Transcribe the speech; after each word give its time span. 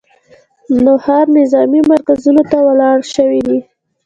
نوښار 0.83 1.25
نظامي 1.37 1.81
مرکزونو 1.91 2.41
ته 2.51 2.57
وړل 2.65 2.99
شوي 3.13 3.41
دي 3.47 3.59